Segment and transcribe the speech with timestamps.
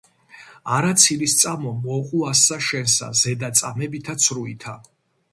[0.75, 4.75] არა ცილი სწამო მოყუასსა შენსა ზედა წამებითა ცრუითა.